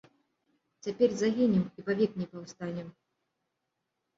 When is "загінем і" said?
1.19-1.85